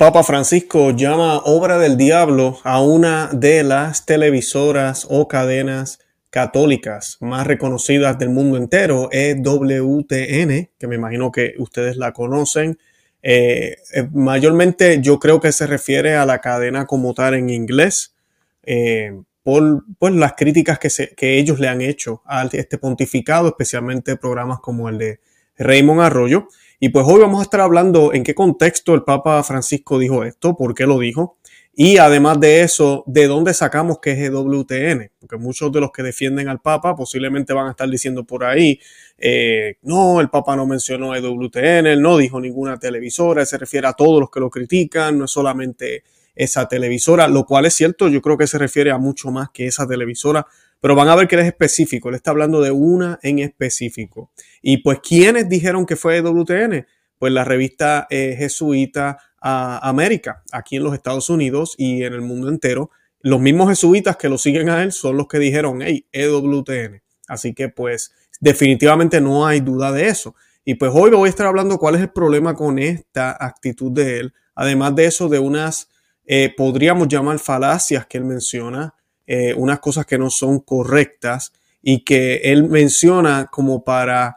[0.00, 5.98] Papa Francisco llama obra del diablo a una de las televisoras o cadenas
[6.30, 12.78] católicas más reconocidas del mundo entero, EWTN, que me imagino que ustedes la conocen.
[13.22, 18.14] Eh, eh, mayormente yo creo que se refiere a la cadena como tal en inglés,
[18.62, 24.16] eh, por, por, las críticas que, que ellos le han hecho a este pontificado, especialmente
[24.16, 25.20] programas como el de
[25.58, 26.48] Raymond Arroyo.
[26.82, 30.56] Y pues hoy vamos a estar hablando en qué contexto el Papa Francisco dijo esto,
[30.56, 31.36] por qué lo dijo,
[31.74, 36.02] y además de eso, de dónde sacamos que es EWTN, porque muchos de los que
[36.02, 38.80] defienden al Papa posiblemente van a estar diciendo por ahí,
[39.18, 43.92] eh, no, el Papa no mencionó EWTN, él no dijo ninguna televisora, se refiere a
[43.92, 48.22] todos los que lo critican, no es solamente esa televisora, lo cual es cierto, yo
[48.22, 50.46] creo que se refiere a mucho más que esa televisora,
[50.80, 54.32] pero van a ver que él es específico, él está hablando de una en específico.
[54.62, 56.86] Y pues, ¿quiénes dijeron que fue WTN?
[57.18, 62.22] Pues la revista eh, jesuita a América, aquí en los Estados Unidos y en el
[62.22, 62.90] mundo entero.
[63.20, 67.02] Los mismos jesuitas que lo siguen a él son los que dijeron, hey, EWTN.
[67.28, 70.34] Así que pues definitivamente no hay duda de eso.
[70.64, 74.20] Y pues hoy voy a estar hablando cuál es el problema con esta actitud de
[74.20, 74.34] él.
[74.54, 75.88] Además de eso, de unas,
[76.26, 78.94] eh, podríamos llamar falacias que él menciona,
[79.32, 84.34] eh, unas cosas que no son correctas y que él menciona como para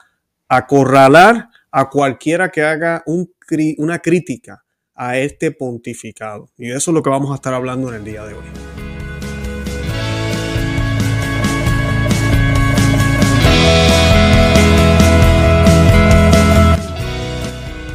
[0.48, 3.34] acorralar a cualquiera que haga un,
[3.80, 6.52] una crítica a este pontificado.
[6.60, 8.93] Y de eso es lo que vamos a estar hablando en el día de hoy.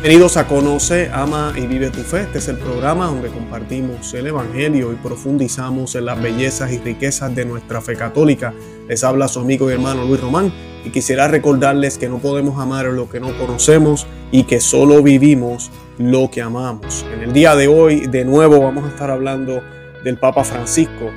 [0.00, 2.20] Bienvenidos a Conoce, Ama y Vive tu Fe.
[2.20, 7.34] Este es el programa donde compartimos el Evangelio y profundizamos en las bellezas y riquezas
[7.34, 8.54] de nuestra fe católica.
[8.88, 10.52] Les habla su amigo y hermano Luis Román
[10.84, 15.72] y quisiera recordarles que no podemos amar lo que no conocemos y que solo vivimos
[15.98, 17.04] lo que amamos.
[17.12, 19.60] En el día de hoy, de nuevo, vamos a estar hablando
[20.04, 21.10] del Papa Francisco.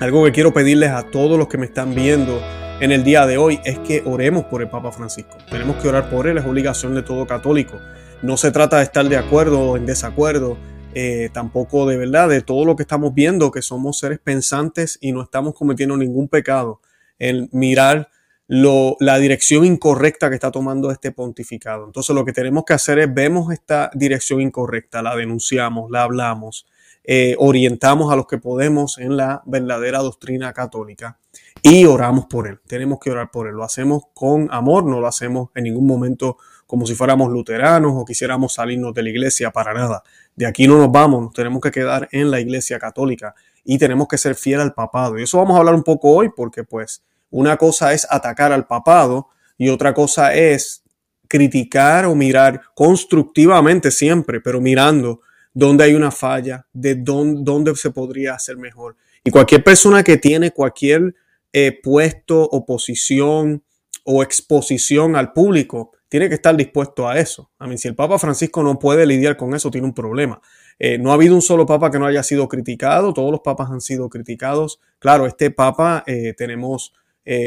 [0.00, 2.40] Algo que quiero pedirles a todos los que me están viendo
[2.80, 5.36] en el día de hoy es que oremos por el Papa Francisco.
[5.50, 7.78] Tenemos que orar por él, es obligación de todo católico.
[8.22, 10.56] No se trata de estar de acuerdo o en desacuerdo,
[10.94, 15.12] eh, tampoco de verdad de todo lo que estamos viendo, que somos seres pensantes y
[15.12, 16.80] no estamos cometiendo ningún pecado
[17.18, 18.08] en mirar
[18.48, 21.84] lo, la dirección incorrecta que está tomando este pontificado.
[21.84, 26.66] Entonces lo que tenemos que hacer es vemos esta dirección incorrecta, la denunciamos, la hablamos,
[27.04, 31.19] eh, orientamos a los que podemos en la verdadera doctrina católica
[31.62, 32.60] y oramos por él.
[32.66, 33.54] Tenemos que orar por él.
[33.54, 38.04] Lo hacemos con amor, no lo hacemos en ningún momento como si fuéramos luteranos o
[38.04, 40.02] quisiéramos salirnos de la iglesia para nada.
[40.36, 44.08] De aquí no nos vamos, nos tenemos que quedar en la iglesia católica y tenemos
[44.08, 45.18] que ser fiel al papado.
[45.18, 48.66] Y eso vamos a hablar un poco hoy porque pues una cosa es atacar al
[48.66, 50.82] papado y otra cosa es
[51.28, 55.20] criticar o mirar constructivamente siempre, pero mirando
[55.52, 58.96] dónde hay una falla, de dónde, dónde se podría hacer mejor.
[59.24, 61.14] Y cualquier persona que tiene cualquier
[61.52, 63.64] eh, puesto o posición
[64.04, 67.50] o exposición al público, tiene que estar dispuesto a eso.
[67.58, 70.40] A mí, si el Papa Francisco no puede lidiar con eso, tiene un problema.
[70.78, 73.70] Eh, no ha habido un solo papa que no haya sido criticado, todos los papas
[73.70, 74.80] han sido criticados.
[74.98, 76.94] Claro, este papa eh, tenemos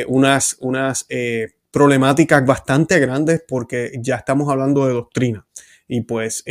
[0.08, 1.08] unas, unas
[1.70, 5.46] problemáticas bastante grandes porque ya estamos hablando de doctrina.
[5.90, 6.46] Y pues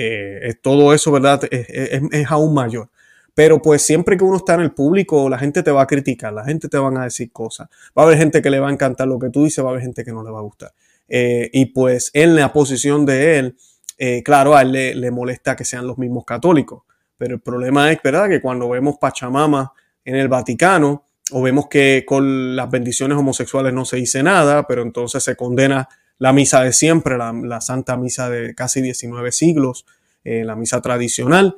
[0.61, 1.41] todo eso, ¿verdad?
[1.51, 2.91] es aún mayor.
[3.35, 6.33] Pero pues siempre que uno está en el público, la gente te va a criticar,
[6.33, 7.69] la gente te van a decir cosas.
[7.97, 9.71] Va a haber gente que le va a encantar lo que tú dices, va a
[9.73, 10.73] haber gente que no le va a gustar.
[11.09, 13.57] Eh, y pues en la posición de él,
[13.99, 16.83] eh, claro, a él le, molesta que sean los mismos católicos.
[17.17, 18.29] Pero el problema es, ¿verdad?
[18.29, 19.73] Que cuando vemos Pachamama
[20.05, 24.83] en el Vaticano, o vemos que con las bendiciones homosexuales no se dice nada, pero
[24.83, 25.89] entonces se condena
[26.19, 29.87] la misa de siempre, la, Santa Misa de casi 19 siglos,
[30.25, 31.57] eh, la misa tradicional,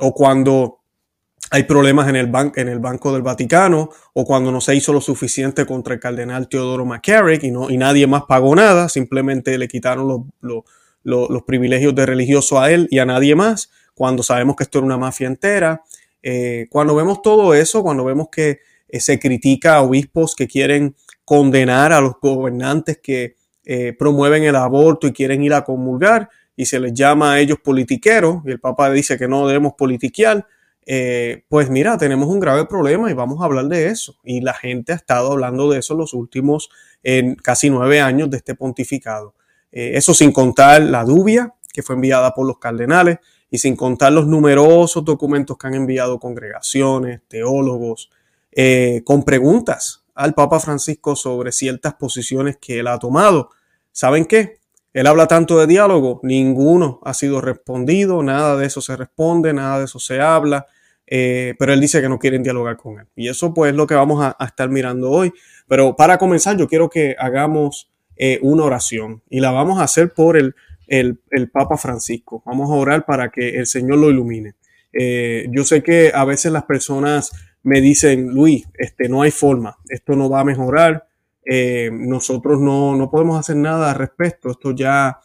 [0.00, 0.80] o cuando
[1.50, 5.00] hay problemas en el, en el Banco del Vaticano, o cuando no se hizo lo
[5.00, 9.66] suficiente contra el cardenal Teodoro McCarrick y, no, y nadie más pagó nada, simplemente le
[9.66, 14.78] quitaron los, privilegios de religioso a él y a nadie más, cuando sabemos que esto
[14.78, 15.82] era una mafia entera.
[16.22, 20.94] Eh, cuando vemos todo eso, cuando vemos que eh, se critica a obispos que quieren
[21.24, 23.36] condenar a los gobernantes que
[24.00, 28.42] promueven el aborto y quieren ir a comulgar, y se les llama a ellos politiqueros,
[28.44, 30.46] y el Papa dice que no debemos politiquear,
[30.86, 34.16] eh, pues mira, tenemos un grave problema y vamos a hablar de eso.
[34.24, 36.70] Y la gente ha estado hablando de eso los últimos
[37.42, 39.34] casi nueve años de este pontificado.
[39.72, 43.18] Eh, eso sin contar la dubia que fue enviada por los cardenales
[43.50, 48.10] y sin contar los numerosos documentos que han enviado congregaciones, teólogos,
[48.52, 53.50] eh, con preguntas al Papa Francisco sobre ciertas posiciones que él ha tomado.
[53.92, 54.59] ¿Saben qué?
[54.92, 59.78] Él habla tanto de diálogo, ninguno ha sido respondido, nada de eso se responde, nada
[59.78, 60.66] de eso se habla,
[61.06, 63.06] eh, pero él dice que no quieren dialogar con él.
[63.14, 65.32] Y eso pues es lo que vamos a, estar mirando hoy.
[65.68, 70.12] Pero para comenzar, yo quiero que hagamos eh, una oración y la vamos a hacer
[70.12, 70.54] por el,
[70.90, 72.42] el, Papa Francisco.
[72.44, 74.54] Vamos a orar para que el Señor lo ilumine.
[74.92, 77.30] Eh, yo sé que a veces las personas
[77.62, 81.06] me dicen, Luis, este, no hay forma, esto no va a mejorar,
[81.52, 85.18] eh, nosotros no, no, podemos hacer nada al respecto, esto ya,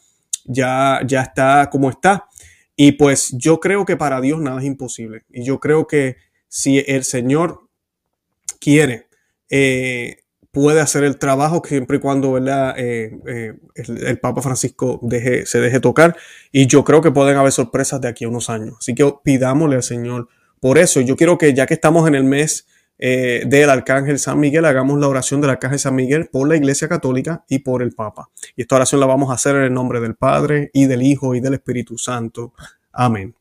[0.43, 2.27] ya, ya está como está.
[2.75, 5.23] Y pues yo creo que para Dios nada es imposible.
[5.29, 6.15] Y yo creo que
[6.47, 7.69] si el Señor
[8.59, 9.07] quiere,
[9.51, 12.73] eh, puede hacer el trabajo siempre y cuando ¿verdad?
[12.75, 16.17] Eh, el, Papa Francisco deje, se deje tocar.
[16.51, 18.77] Y yo creo que pueden haber sorpresas de aquí a unos años.
[18.79, 20.27] Así que pidámosle al Señor
[20.59, 21.01] por eso.
[21.01, 22.65] Yo quiero que ya que estamos en el mes
[22.97, 26.87] eh, del Arcángel San Miguel, hagamos la oración del Arcángel San Miguel por la Iglesia
[26.87, 28.29] Católica y por el Papa.
[28.55, 31.35] Y esta oración la vamos a hacer en el nombre del Padre y del Hijo
[31.35, 32.53] y del Espíritu Santo.
[32.93, 33.35] Amén.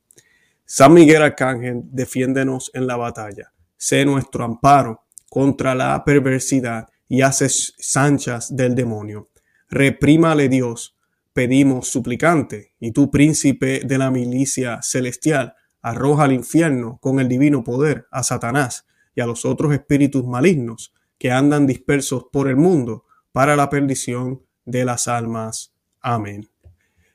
[0.65, 3.53] San Miguel Arcángel, defiéndenos en la batalla.
[3.77, 9.29] Sé nuestro amparo contra la perversidad y haces sanchas del demonio.
[9.69, 10.97] Reprímale Dios,
[11.33, 17.63] pedimos suplicante, y tú príncipe de la milicia celestial, arroja al infierno con el divino
[17.63, 23.05] poder a Satanás y a los otros espíritus malignos que andan dispersos por el mundo
[23.33, 25.75] para la perdición de las almas.
[26.01, 26.49] Amén.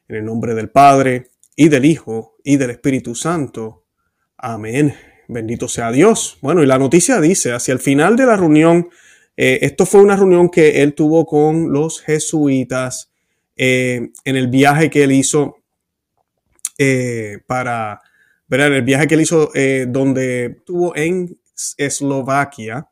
[0.07, 1.29] En el nombre del Padre,
[1.59, 3.83] y del Hijo, y del Espíritu Santo.
[4.37, 4.95] Amén.
[5.27, 6.37] Bendito sea Dios.
[6.41, 8.87] Bueno, y la noticia dice, hacia el final de la reunión,
[9.35, 13.11] eh, esto fue una reunión que él tuvo con los jesuitas
[13.57, 15.57] eh, en el viaje que él hizo
[16.77, 18.01] eh, para,
[18.47, 19.51] ver, el viaje que él hizo
[19.89, 21.38] donde estuvo en
[21.77, 22.89] Eslovaquia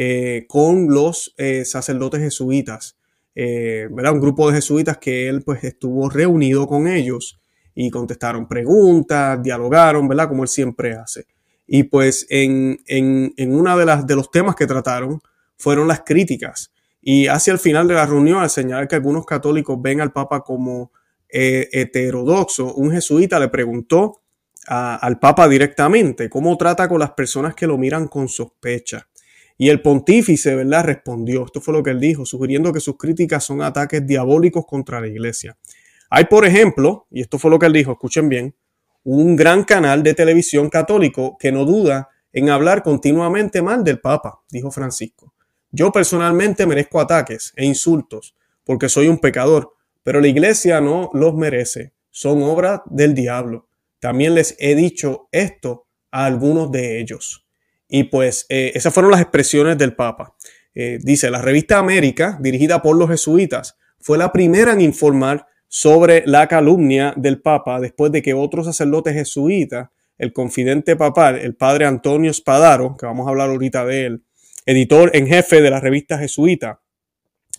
[0.00, 2.96] eh, con los eh, sacerdotes jesuitas,
[3.34, 7.40] eh, Un grupo de jesuitas que él pues estuvo reunido con ellos
[7.74, 10.28] y contestaron preguntas, dialogaron, ¿verdad?
[10.28, 11.26] Como él siempre hace.
[11.66, 15.20] Y pues en, en, en una de las de los temas que trataron
[15.56, 16.72] fueron las críticas.
[17.02, 20.42] Y hacia el final de la reunión, al señalar que algunos católicos ven al Papa
[20.42, 20.92] como
[21.28, 24.20] heterodoxo, un jesuita le preguntó
[24.68, 29.08] al Papa directamente, cómo trata con las personas que lo miran con sospecha.
[29.56, 30.84] Y el pontífice, ¿verdad?
[30.84, 35.00] Respondió, esto fue lo que él dijo, sugiriendo que sus críticas son ataques diabólicos contra
[35.00, 35.56] la iglesia.
[36.10, 38.54] Hay, por ejemplo, y esto fue lo que él dijo, escuchen bien,
[39.04, 44.40] un gran canal de televisión católico que no duda en hablar continuamente mal del Papa,
[44.50, 45.34] dijo Francisco.
[45.70, 48.34] Yo personalmente merezco ataques e insultos
[48.64, 53.67] porque soy un pecador, pero la iglesia no los merece, son obra del diablo.
[54.00, 57.46] También les he dicho esto a algunos de ellos.
[57.88, 60.34] Y pues eh, esas fueron las expresiones del Papa.
[60.74, 66.22] Eh, dice, la revista América, dirigida por los jesuitas, fue la primera en informar sobre
[66.26, 71.86] la calumnia del Papa después de que otro sacerdote jesuita, el confidente papal, el padre
[71.86, 74.24] Antonio Spadaro, que vamos a hablar ahorita de él,
[74.66, 76.80] editor en jefe de la revista jesuita,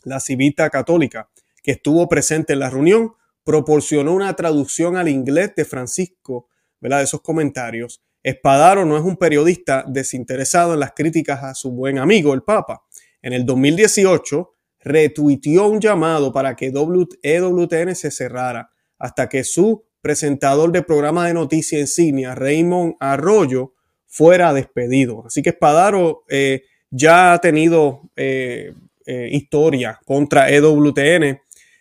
[0.03, 1.29] la Civita Católica,
[1.63, 3.13] que estuvo presente en la reunión,
[3.49, 6.49] proporcionó una traducción al inglés de Francisco,
[6.79, 6.99] ¿verdad?
[6.99, 7.99] De esos comentarios.
[8.21, 12.83] Espadaro no es un periodista desinteresado en las críticas a su buen amigo, el Papa.
[13.23, 18.69] En el 2018, retuiteó un llamado para que EWTN se cerrara
[18.99, 23.73] hasta que su presentador de programa de noticias insignia, Raymond Arroyo,
[24.05, 25.23] fuera despedido.
[25.25, 28.75] Así que Espadaro eh, ya ha tenido eh,
[29.07, 31.39] eh, historia contra EWTN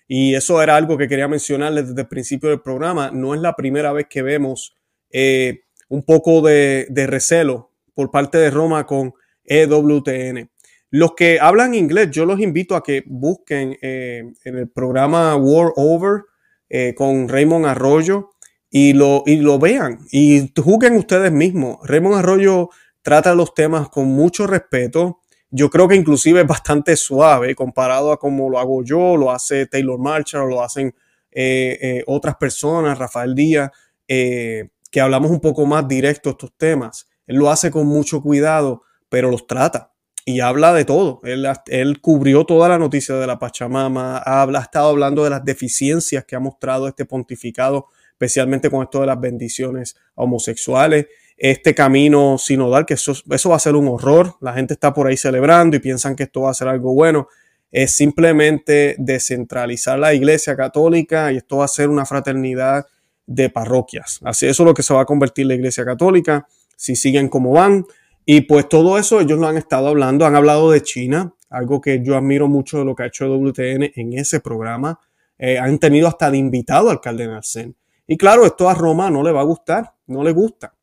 [0.09, 3.11] y eso era algo que quería mencionarles desde el principio del programa.
[3.13, 4.75] No es la primera vez que vemos
[5.11, 5.61] eh,
[5.91, 9.13] un poco de, recelo por parte de Roma con
[9.45, 10.51] EWTN.
[10.91, 15.73] Los que hablan inglés, yo los invito a que busquen eh, en el programa War
[15.77, 16.23] Over
[16.71, 18.31] eh, con Raymond Arroyo
[18.71, 21.79] y lo, y lo vean y juzguen ustedes mismos.
[21.85, 22.71] Raymond Arroyo
[23.03, 28.19] trata los temas con mucho respeto yo creo que inclusive es bastante suave comparado a
[28.19, 30.95] como lo hago yo, lo hace Taylor Marshall, lo hacen
[31.31, 33.71] eh, eh, otras personas, Rafael Díaz,
[34.07, 37.09] eh, que hablamos un poco más directo estos temas.
[37.27, 39.93] Él lo hace con mucho cuidado, pero los trata
[40.25, 41.21] y habla de todo.
[41.25, 45.45] Él, él cubrió toda la noticia de la Pachamama, ha, ha estado hablando de las
[45.45, 51.07] deficiencias que ha mostrado este pontificado, especialmente con esto de las bendiciones homosexuales
[51.39, 54.35] este camino sinodal, que eso, va a ser un horror.
[54.41, 57.29] La gente está por ahí celebrando y piensan que esto va a ser algo bueno.
[57.71, 62.87] Es simplemente descentralizar la iglesia católica y esto va a ser una fraternidad
[63.27, 64.21] de parroquias.
[64.25, 67.53] Así eso es lo que se va a convertir la iglesia católica si siguen como
[67.53, 67.85] van.
[68.25, 72.03] Y pues todo eso ellos lo han estado hablando, han hablado de China, algo que
[72.03, 74.99] yo admiro mucho de lo que ha hecho WTN en ese programa.
[75.39, 77.77] eh, han tenido hasta de invitado al cardenal Zen.
[78.09, 80.75] Y claro, esto a Roma no le va a gustar, no le gusta.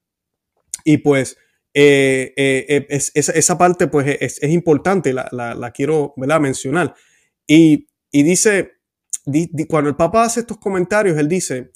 [0.85, 1.37] Y pues
[1.73, 6.95] eh, eh, esa parte pues es, importante, la, quiero mencionar.
[7.45, 8.71] Y, dice,
[9.67, 11.71] cuando el Papa hace estos comentarios, él dice,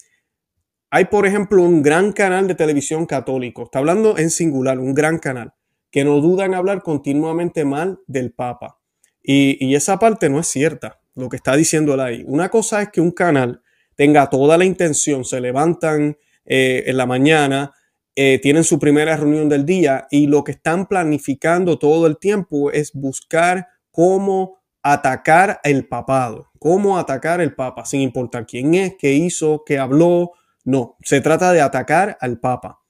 [0.89, 5.19] hay por ejemplo un gran canal de televisión católico, está hablando en singular, un gran
[5.19, 5.53] canal,
[5.91, 8.79] que no duda en hablar continuamente mal del Papa.
[9.21, 12.23] Y, esa parte no es cierta, lo que está diciendo él ahí.
[12.25, 13.61] Una cosa es que un canal
[13.95, 17.73] tenga toda la intención, se levantan eh, en la mañana,
[18.21, 22.69] eh, tienen su primera reunión del día y lo que están planificando todo el tiempo
[22.69, 29.13] es buscar cómo atacar el papado, cómo atacar el papa, sin importar quién es, qué
[29.13, 30.31] hizo, qué habló.
[30.65, 32.81] No, se trata de atacar al papa.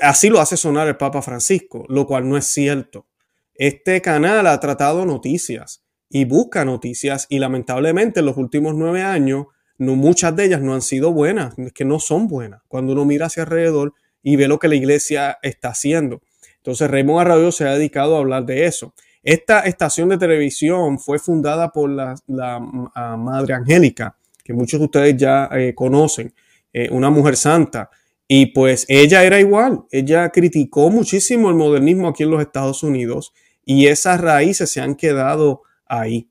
[0.00, 3.08] Así lo hace sonar el Papa Francisco, lo cual no es cierto.
[3.56, 9.46] Este canal ha tratado noticias y busca noticias y lamentablemente en los últimos nueve años
[9.78, 12.62] no, muchas de ellas no han sido buenas, que no son buenas.
[12.68, 16.22] Cuando uno mira hacia alrededor y ve lo que la iglesia está haciendo.
[16.56, 18.94] Entonces Raymond Arroyo se ha dedicado a hablar de eso.
[19.22, 22.16] Esta estación de televisión fue fundada por la,
[23.16, 26.34] Madre Angélica, que muchos de ustedes ya eh, conocen,
[26.72, 27.90] eh, una mujer santa.
[28.26, 33.34] Y pues ella era igual, ella criticó muchísimo el modernismo aquí en los Estados Unidos
[33.64, 36.28] y esas raíces se han quedado ahí.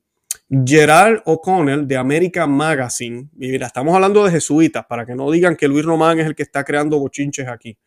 [0.50, 5.55] Gerard O'Connell de American Magazine, y mira, estamos hablando de jesuitas, para que no digan
[5.55, 7.77] que Luis Román es el que está creando bochinches aquí.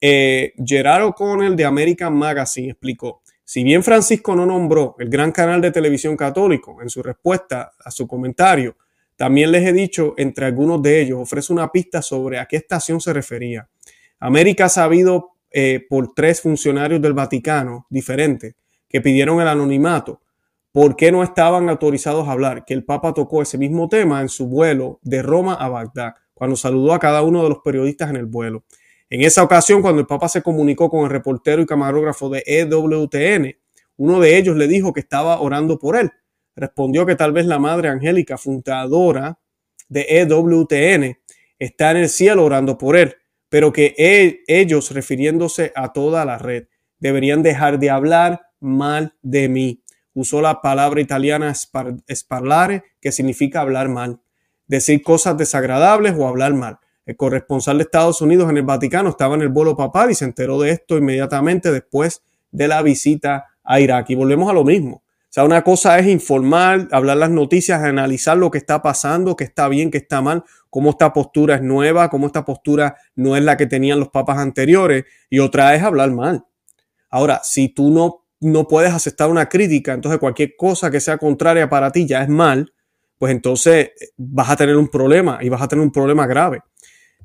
[0.00, 5.60] Eh, Gerard O'Connell de American Magazine explicó, si bien Francisco no nombró el gran canal
[5.60, 8.76] de televisión católico en su respuesta a su comentario,
[9.16, 13.00] también les he dicho, entre algunos de ellos, ofrece una pista sobre a qué estación
[13.00, 13.68] se refería.
[14.20, 18.54] América ha sabido eh, por tres funcionarios del Vaticano diferentes
[18.88, 20.20] que pidieron el anonimato.
[20.70, 22.64] ¿Por qué no estaban autorizados a hablar?
[22.64, 26.54] Que el Papa tocó ese mismo tema en su vuelo de Roma a Bagdad, cuando
[26.54, 28.64] saludó a cada uno de los periodistas en el vuelo.
[29.10, 33.56] En esa ocasión, cuando el Papa se comunicó con el reportero y camarógrafo de EWTN,
[33.96, 36.10] uno de ellos le dijo que estaba orando por él.
[36.54, 39.38] Respondió que tal vez la Madre Angélica, fundadora
[39.88, 41.18] de EWTN,
[41.58, 43.16] está en el cielo orando por él,
[43.48, 43.94] pero que
[44.46, 46.66] ellos, refiriéndose a toda la red,
[46.98, 49.82] deberían dejar de hablar mal de mí.
[50.12, 54.20] Usó la palabra italiana sparlare, que significa hablar mal,
[54.66, 56.78] decir cosas desagradables o hablar mal.
[57.08, 60.26] El corresponsal de Estados Unidos en el Vaticano estaba en el vuelo papal y se
[60.26, 64.10] enteró de esto inmediatamente después de la visita a Irak.
[64.10, 64.96] Y volvemos a lo mismo.
[64.96, 69.44] O sea, una cosa es informar, hablar las noticias, analizar lo que está pasando, qué
[69.44, 73.42] está bien, qué está mal, cómo esta postura es nueva, cómo esta postura no es
[73.42, 75.06] la que tenían los papas anteriores.
[75.30, 76.44] Y otra es hablar mal.
[77.08, 81.68] Ahora, si tú no no puedes aceptar una crítica, entonces cualquier cosa que sea contraria
[81.68, 82.72] para ti ya es mal,
[83.18, 86.60] pues entonces eh, vas a tener un problema y vas a tener un problema grave.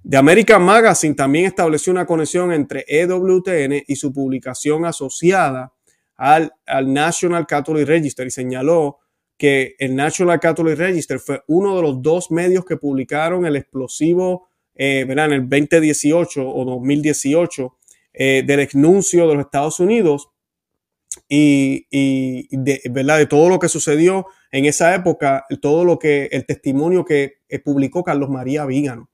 [0.08, 5.74] The American Magazine también estableció una conexión entre EWTN y su publicación asociada
[6.18, 9.00] al, al National Catholic Register y señaló
[9.38, 14.48] que el National Catholic Register fue uno de los dos medios que publicaron el explosivo
[14.76, 17.78] eh, en el 2018 o 2018
[18.14, 20.30] eh, del exnuncio de los Estados Unidos
[21.30, 21.86] y,
[22.90, 23.20] ¿verdad?
[23.20, 27.60] de todo lo que sucedió en esa época, todo lo que el testimonio que eh,
[27.60, 29.10] publicó Carlos María Vígano.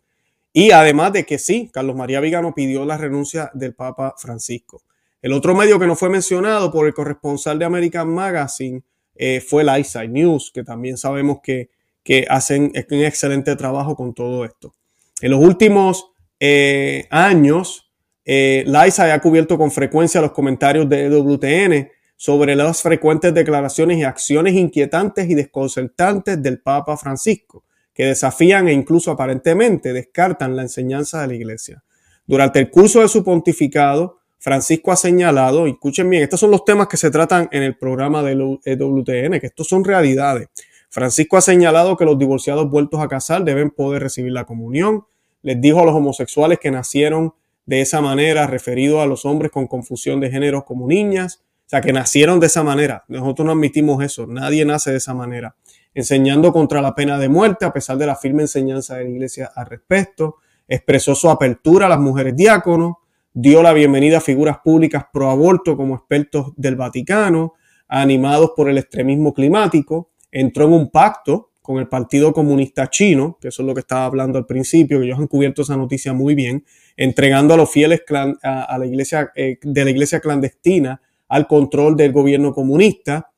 [0.52, 4.82] Y además de que sí, Carlos María Vígano pidió la renuncia del Papa Francisco.
[5.22, 8.82] El otro medio que no fue mencionado por el corresponsal de American Magazine
[9.16, 11.70] eh, fue el Eyesight News, que también sabemos que,
[12.04, 14.74] que hacen un excelente trabajo con todo esto.
[15.22, 17.92] En los últimos eh, años,
[18.24, 24.54] eh, ha cubierto con frecuencia los comentarios de EWTN sobre las frecuentes declaraciones y acciones
[24.54, 27.64] inquietantes y desconcertantes del Papa Francisco,
[28.00, 31.84] que desafían e incluso aparentemente descartan la enseñanza de la Iglesia.
[32.26, 36.88] Durante el curso de su pontificado, Francisco ha señalado, escuchen bien, estos son los temas
[36.88, 40.48] que se tratan en el programa de EWTN, que estos son realidades.
[40.90, 45.04] Francisco ha señalado que los divorciados vueltos a casar deben poder recibir la comunión.
[45.42, 47.34] Les dijo a los homosexuales que nacieron
[47.66, 51.82] de esa manera, referido a los hombres con confusión de género como niñas, o sea,
[51.82, 53.04] que nacieron de esa manera.
[53.10, 54.26] Nosotros no admitimos eso.
[54.26, 55.54] Nadie nace de esa manera.
[55.94, 59.52] Enseñando contra la pena de muerte, a pesar de la firme enseñanza de la iglesia
[59.56, 60.38] al respecto.
[60.68, 62.96] Expresó su apertura a las mujeres diáconos.
[63.34, 67.54] Dio la bienvenida a figuras públicas pro aborto como expertos del Vaticano,
[67.88, 70.12] animados por el extremismo climático.
[70.32, 74.06] Entró en un pacto con el Partido Comunista Chino, que eso es lo que estaba
[74.06, 76.66] hablando al principio, que ellos han cubierto esa noticia muy bien,
[76.98, 78.02] entregando a los fieles
[78.42, 83.30] a, la iglesia, eh, de la iglesia clandestina al control del gobierno comunista.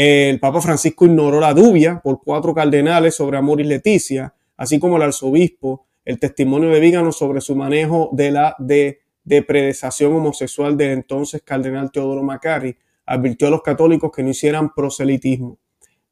[0.00, 4.96] El Papa Francisco ignoró la dubia por cuatro cardenales sobre Amor y Leticia, así como
[4.96, 10.90] el arzobispo, el testimonio de Vígano sobre su manejo de la de, depredación homosexual del
[10.90, 12.76] entonces cardenal Teodoro Macari,
[13.06, 15.58] advirtió a los católicos que no hicieran proselitismo,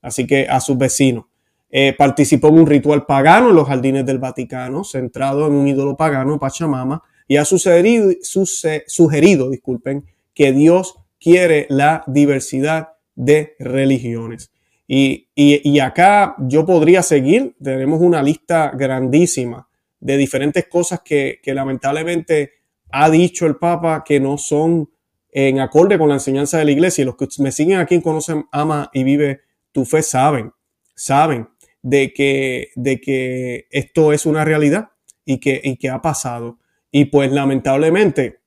[0.02, 1.26] así que a sus vecinos.
[1.71, 5.97] Eh, participó en un ritual pagano en los jardines del Vaticano, centrado en un ídolo
[5.97, 14.52] pagano, Pachamama, y ha sugerido, sugerido disculpen, que Dios quiere la diversidad de religiones.
[14.87, 19.68] Y, acá yo podría seguir, tenemos una lista grandísima
[19.99, 22.52] de diferentes cosas que, que lamentablemente
[22.92, 24.88] ha dicho el Papa que no son
[25.32, 27.02] en acorde con la enseñanza de la iglesia.
[27.02, 29.40] Y los que me siguen aquí conocen, ama y vive
[29.73, 30.52] tu fe, saben,
[30.94, 31.49] saben
[31.82, 34.90] de que, de que esto es una realidad
[35.25, 36.58] y que, y que ha pasado.
[36.90, 38.40] Y pues lamentablemente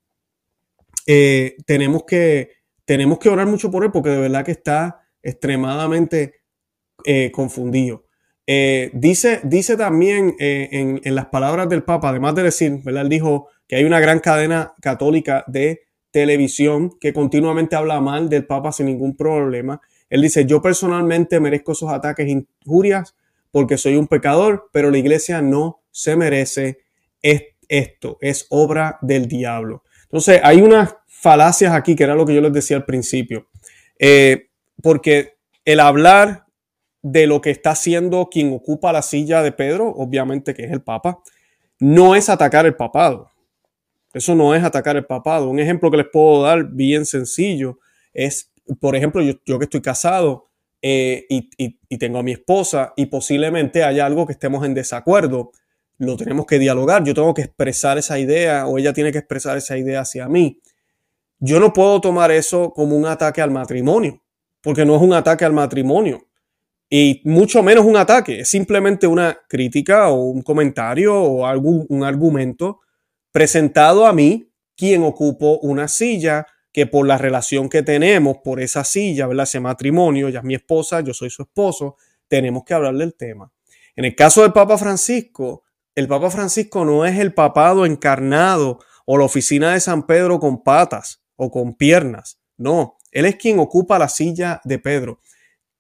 [1.06, 2.52] eh, tenemos, que,
[2.90, 6.42] tenemos que orar mucho por él porque de verdad que está extremadamente
[7.06, 8.08] eh, confundido.
[8.48, 13.04] Eh, dice, dice también en, en, las palabras del Papa, además de decir, ¿verdad?
[13.04, 18.48] Él dijo que hay una gran cadena católica de televisión que continuamente habla mal del
[18.48, 19.80] Papa sin ningún problema.
[20.10, 23.16] Él dice, yo personalmente merezco esos ataques e injurias
[23.52, 26.80] porque soy un pecador, pero la iglesia no se merece
[27.22, 29.84] esto, es obra del diablo.
[30.06, 33.48] Entonces, hay unas falacias aquí, que era lo que yo les decía al principio,
[33.98, 34.50] eh,
[34.82, 36.46] porque el hablar
[37.02, 40.82] de lo que está haciendo quien ocupa la silla de Pedro, obviamente que es el
[40.82, 41.20] Papa,
[41.80, 43.32] no es atacar el papado.
[44.14, 45.50] Eso no es atacar el papado.
[45.50, 47.80] Un ejemplo que les puedo dar bien sencillo
[48.14, 50.50] es, por ejemplo, yo, yo que estoy casado,
[50.82, 55.52] eh, y, tengo a mi esposa y posiblemente haya algo que estemos en desacuerdo,
[55.98, 59.58] lo tenemos que dialogar, yo tengo que expresar esa idea o ella tiene que expresar
[59.58, 60.62] esa idea hacia mí.
[61.40, 64.22] Yo no puedo tomar eso como un ataque al matrimonio,
[64.62, 66.30] porque no es un ataque al matrimonio
[66.90, 72.04] y mucho menos un ataque, es simplemente una crítica o un comentario o algún un
[72.04, 72.80] argumento
[73.32, 78.84] presentado a mí, quien ocupo una silla que por la relación que tenemos, por esa
[78.84, 79.44] silla, ¿verdad?
[79.44, 81.98] Ese matrimonio, ya es mi esposa, yo soy su esposo,
[82.28, 83.52] tenemos que hablar del tema.
[83.96, 89.18] En el caso del Papa Francisco, el Papa Francisco no es el papado encarnado o
[89.18, 92.38] la oficina de San Pedro con patas o con piernas.
[92.58, 95.22] No, él es quien ocupa la silla de Pedro.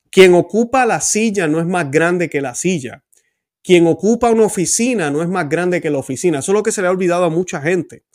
[0.09, 3.03] Quien ocupa la silla no es más grande que la silla.
[3.61, 6.39] Quien ocupa una oficina no es más grande que la oficina.
[6.39, 8.05] Eso es lo que se le ha olvidado a mucha gente.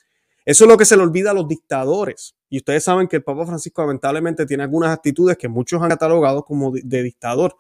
[0.46, 2.35] Eso es lo que se le olvida a los dictadores.
[2.48, 6.46] Y ustedes saben que el Papa Francisco lamentablemente tiene algunas actitudes que muchos han catalogado
[6.46, 7.57] como de, dictador.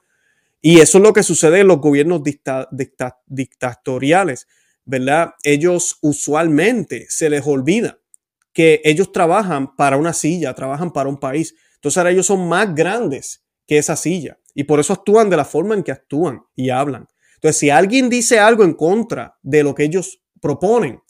[0.62, 2.22] Y eso es lo que sucede en los gobiernos
[3.26, 4.48] dictatoriales,
[4.86, 5.34] ¿verdad?
[5.42, 7.98] Ellos usualmente se les olvida
[8.54, 11.54] que ellos trabajan para una silla, trabajan para un país.
[11.74, 14.38] Entonces ahora ellos son más grandes que esa silla.
[14.54, 17.08] Y por eso actúan de la forma en que actúan y hablan.
[17.34, 21.02] Entonces, si alguien dice algo en contra de lo que ellos proponen,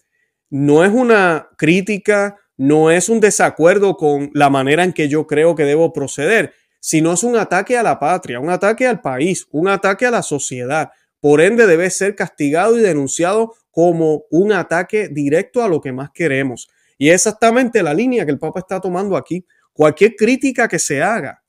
[0.50, 5.54] no es una crítica, no es un desacuerdo con la manera en que yo creo
[5.54, 9.68] que debo proceder, sino es un ataque a la patria, un ataque al país, un
[9.68, 10.90] ataque a la sociedad.
[11.20, 16.11] Por ende, debe ser castigado y denunciado como un ataque directo a lo que más
[16.12, 16.68] queremos.
[16.98, 19.44] Y es exactamente la línea que el Papa está tomando aquí.
[19.72, 21.42] Cualquier crítica que se haga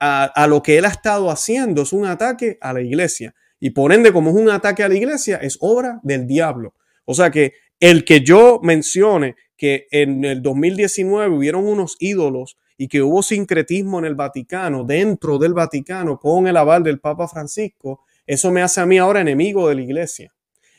[0.00, 3.34] a, a, lo que él ha estado haciendo es un ataque a la iglesia.
[3.60, 6.74] Y por ende, como es un ataque a la iglesia, es obra del diablo.
[7.04, 12.88] O sea que el que yo mencione que en el 2019 hubieron unos ídolos y
[12.88, 18.04] que hubo sincretismo en el Vaticano, dentro del Vaticano, con el aval del Papa Francisco,
[18.26, 20.32] eso me hace a mí ahora enemigo de la iglesia.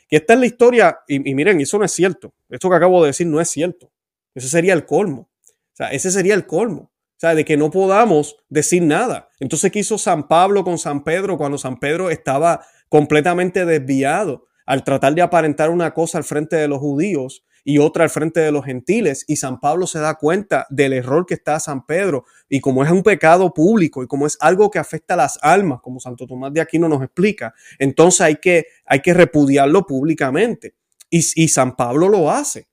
[0.08, 2.34] Que esta es la historia, y, y miren, eso no es cierto.
[2.48, 3.90] Esto que acabo de decir no es cierto.
[4.34, 5.30] Ese sería el colmo.
[5.48, 6.92] O sea, ese sería el colmo.
[6.92, 9.28] O sea, de que no podamos decir nada.
[9.40, 14.46] Entonces, ¿qué hizo San Pablo con San Pedro cuando San Pedro estaba completamente desviado?
[14.66, 18.40] al tratar de aparentar una cosa al frente de los judíos y otra al frente
[18.40, 19.24] de los gentiles.
[19.26, 22.24] Y San Pablo se da cuenta del error que está San Pedro.
[22.48, 25.80] Y como es un pecado público y como es algo que afecta a las almas,
[25.80, 30.74] como Santo Tomás de Aquino nos explica, entonces hay que, hay que repudiarlo públicamente.
[31.10, 32.68] Y, y San Pablo lo hace.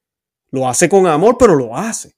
[0.51, 2.15] Lo hace con amor, pero lo hace.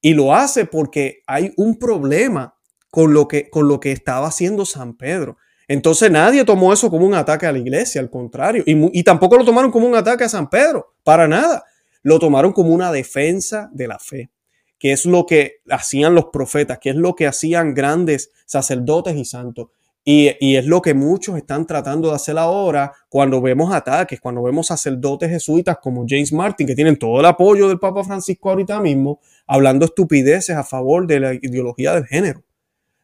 [0.00, 2.54] Y lo hace porque hay un problema
[2.90, 5.38] con lo que, con lo que estaba haciendo San Pedro.
[5.68, 8.62] Entonces nadie tomó eso como un ataque a la iglesia, al contrario.
[8.66, 11.64] Y, tampoco lo tomaron como un ataque a San Pedro, para nada.
[12.02, 14.30] Lo tomaron como una defensa de la fe,
[14.78, 19.24] que es lo que hacían los profetas, que es lo que hacían grandes sacerdotes y
[19.24, 19.68] santos.
[20.04, 24.42] Y, y, es lo que muchos están tratando de hacer ahora cuando vemos ataques, cuando
[24.42, 28.80] vemos sacerdotes jesuitas como James Martin, que tienen todo el apoyo del Papa Francisco ahorita
[28.80, 32.42] mismo, hablando estupideces a favor de la ideología del género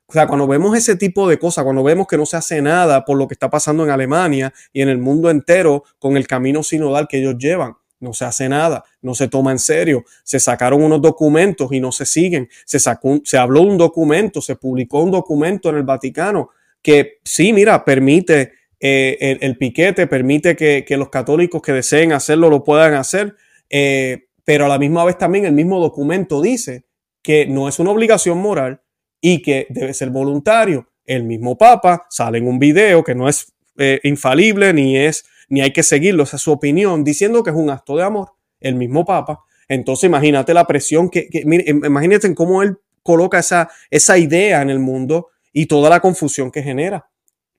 [0.07, 3.05] O sea, cuando vemos ese tipo de cosas, cuando vemos que no se hace nada
[3.05, 6.63] por lo que está pasando en Alemania y en el mundo entero con el camino
[6.63, 10.05] sinodal que ellos llevan, no se hace nada, no se toma en serio.
[10.25, 12.49] Se sacaron unos documentos y no se siguen.
[12.65, 16.51] Se, sacó, se habló un documento, se publicó un documento en el Vaticano
[16.83, 22.63] que sí, mira, permite eh, el, piquete, permite que, los católicos que deseen hacerlo lo
[22.63, 23.35] puedan hacer,
[23.69, 26.85] eh, pero a la misma vez también el mismo documento dice
[27.23, 28.81] que no es una obligación moral
[29.21, 30.89] y que debe ser voluntario.
[31.05, 35.61] El mismo Papa sale en un video que no es eh, infalible ni es ni
[35.61, 38.75] hay que seguirlo, esa es su opinión, diciendo que es un acto de amor, el
[38.75, 39.41] mismo Papa.
[39.69, 44.79] Entonces imagínate la presión que, que imagínate cómo él coloca esa, esa idea en el
[44.79, 47.09] mundo y toda la confusión que genera.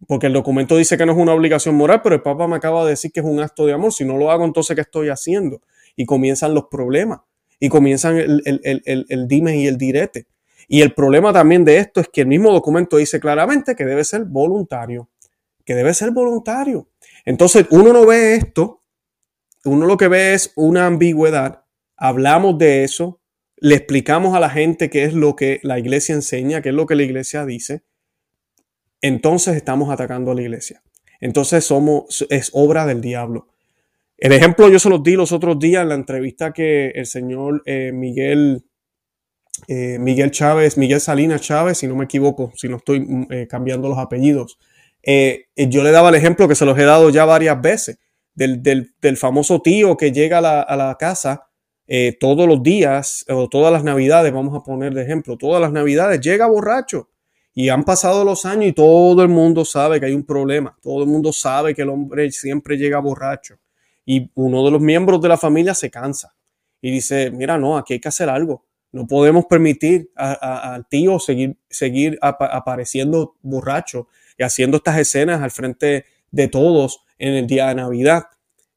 [0.07, 2.83] Porque el documento dice que no es una obligación moral, pero el Papa me acaba
[2.83, 3.91] de decir que es un acto de amor.
[3.91, 5.61] Si no lo hago, entonces ¿qué estoy haciendo?
[5.95, 7.19] Y comienzan los problemas.
[7.59, 10.27] Y comienzan el, el, el dime y el direte.
[10.69, 14.03] Y el problema también de esto es que el mismo documento dice claramente que debe
[14.05, 15.09] ser voluntario.
[15.65, 16.87] Que debe ser voluntario.
[17.25, 18.83] Entonces, uno no ve esto,
[19.65, 21.65] uno lo que ve es una ambigüedad,
[21.97, 23.21] hablamos de eso,
[23.57, 26.85] le explicamos a la gente qué es lo que la iglesia enseña, qué es lo
[26.85, 27.83] que la iglesia dice,
[29.01, 30.81] entonces estamos atacando a la iglesia.
[31.19, 33.47] Entonces somos, es obra del diablo.
[34.17, 37.63] El ejemplo yo se los di los otros días en la entrevista que el señor
[37.65, 38.65] eh, Miguel,
[39.67, 43.47] eh, Miguel Chávez, Miguel Salinas Chávez, si no me equivoco, si no estoy mm, eh,
[43.47, 44.59] cambiando los apellidos,
[45.03, 47.99] yo le daba el ejemplo que se los he dado ya varias veces,
[48.33, 51.47] del, del, famoso tío que llega a la, a la casa
[52.19, 56.21] todos los días o todas las navidades, vamos a poner de ejemplo, todas las navidades,
[56.21, 57.09] llega borracho
[57.59, 60.77] y han pasado los años y todo el mundo sabe que hay un problema.
[60.81, 63.59] Todo el mundo sabe que el hombre siempre llega borracho.
[64.05, 66.33] Y uno de los miembros de la familia se cansa
[66.81, 68.65] y dice, mira, no, aquí hay que hacer algo.
[68.93, 74.07] No podemos permitir al tío seguir, seguir apareciendo borracho
[74.39, 78.23] y haciendo estas escenas al frente de todos en el día de Navidad.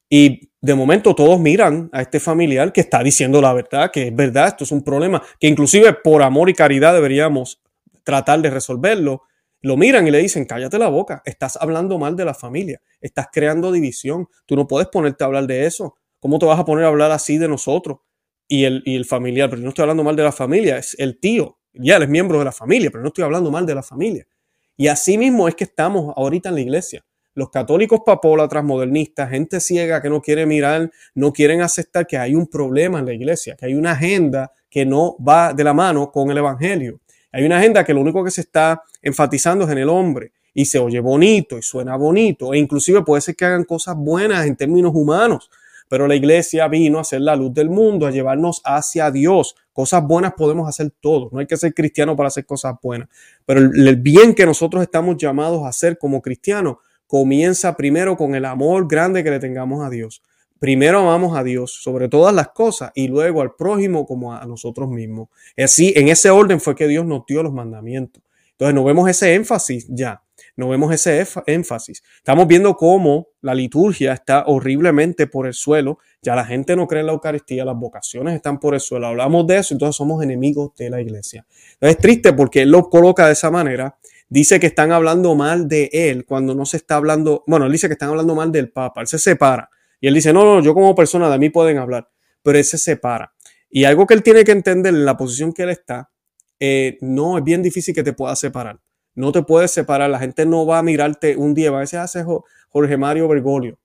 [0.09, 4.15] Y de momento todos miran a este familiar que está diciendo la verdad, que es
[4.15, 7.61] verdad, esto es un problema, que inclusive por amor y caridad deberíamos
[8.03, 9.23] tratar de resolverlo,
[9.61, 13.27] lo miran y le dicen, cállate la boca, estás hablando mal de la familia, estás
[13.31, 16.83] creando división, tú no puedes ponerte a hablar de eso, ¿cómo te vas a poner
[16.83, 17.99] a hablar así de nosotros?
[18.47, 20.95] Y el, y el familiar, pero yo no estoy hablando mal de la familia, es
[20.99, 23.75] el tío, ya él es miembro de la familia, pero no estoy hablando mal de
[23.75, 24.27] la familia.
[24.75, 27.05] Y así mismo es que estamos ahorita en la iglesia.
[27.35, 32.35] Los católicos papólatras, modernistas, gente ciega que no quiere mirar, no quieren aceptar que hay
[32.35, 36.11] un problema en la iglesia, que hay una agenda que no va de la mano
[36.11, 36.99] con el evangelio.
[37.31, 40.65] Hay una agenda que lo único que se está enfatizando es en el hombre y
[40.65, 44.55] se oye bonito y suena bonito e inclusive puede ser que hagan cosas buenas en
[44.55, 45.49] términos humanos,
[45.93, 49.55] pero la iglesia vino a ser la luz del mundo, a llevarnos hacia Dios.
[49.71, 53.09] Cosas buenas podemos hacer todos, no hay que ser cristiano para hacer cosas buenas,
[53.45, 58.45] pero el, bien que nosotros estamos llamados a hacer como cristianos comienza primero con el
[58.45, 60.23] amor grande que le tengamos a Dios.
[60.57, 64.89] Primero amamos a Dios sobre todas las cosas y luego al prójimo como a nosotros
[64.89, 65.29] mismos.
[65.55, 68.23] Así, en ese orden fue que Dios nos dio los mandamientos.
[68.53, 70.23] Entonces, no vemos ese énfasis ya,
[70.55, 72.03] no vemos ese énfasis.
[72.17, 75.97] Estamos viendo cómo la liturgia está horriblemente por el suelo.
[76.21, 79.07] Ya la gente no cree en la Eucaristía, las vocaciones están por el suelo.
[79.07, 81.45] Hablamos de eso, entonces somos enemigos de la iglesia.
[81.73, 83.97] Entonces, es triste porque él lo coloca de esa manera.
[84.29, 87.87] Dice que están hablando mal de él cuando no se está hablando, bueno, él dice
[87.87, 89.01] que están hablando mal del Papa.
[89.01, 89.69] Él se separa.
[89.99, 92.09] Y él dice, no, no, yo como persona de mí pueden hablar,
[92.41, 93.33] pero él se separa.
[93.69, 96.11] Y algo que él tiene que entender en la posición que él está,
[96.59, 98.79] eh, no es bien difícil que te puedas separar.
[99.15, 100.09] No te puedes separar.
[100.09, 102.25] La gente no va a mirarte un día, a hace ah,
[102.69, 103.79] Jorge Mario Bergoglio.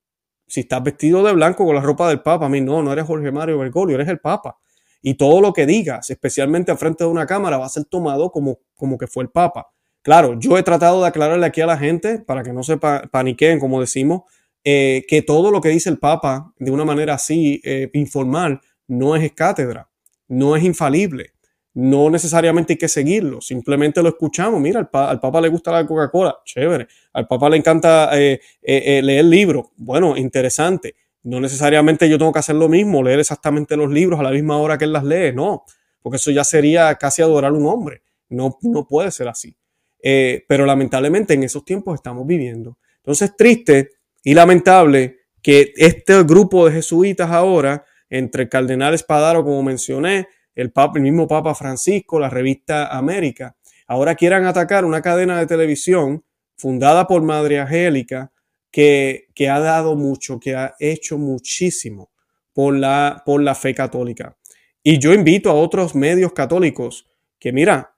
[0.47, 3.05] Si estás vestido de blanco con la ropa del Papa, a mí no, no eres
[3.05, 4.59] Jorge Mario Bergoglio, eres el Papa.
[5.03, 8.31] Y todo lo que digas, especialmente al frente de una cámara, va a ser tomado
[8.31, 9.69] como, como que fue el Papa.
[10.03, 13.61] Claro, yo he tratado de aclararle aquí a la gente para que no se paniqueen,
[13.61, 14.23] como decimos,
[14.65, 19.17] eh, que todo lo que dice el Papa de una manera así eh, informal no
[19.17, 19.91] es cátedra,
[20.27, 21.33] no es infalible,
[21.81, 24.61] no necesariamente hay que seguirlo, simplemente lo escuchamos.
[24.61, 26.89] Mira, al, Papa le gusta la Coca-Cola, chévere.
[27.13, 30.97] Al Papa le encanta eh, leer libros, bueno, interesante.
[31.23, 34.57] No necesariamente yo tengo que hacer lo mismo, leer exactamente los libros a la misma
[34.57, 35.67] hora que él las lee, no,
[36.03, 38.03] porque eso ya sería casi adorar a un hombre.
[38.29, 39.57] No, no puede ser así.
[40.03, 42.77] pero lamentablemente en esos tiempos estamos viviendo.
[42.97, 43.91] Entonces, triste
[44.25, 50.27] y lamentable que este grupo de jesuitas ahora, entre el cardenal Espadaro, como mencioné,
[50.59, 56.25] el, mismo Papa Francisco, la revista América, ahora quieran atacar una cadena de televisión
[56.57, 58.33] fundada por Madre Angélica,
[58.71, 62.11] que, que, ha dado mucho, que ha hecho muchísimo
[62.53, 64.37] por la, por la fe católica.
[64.83, 67.95] Y yo invito a otros medios católicos que, mira,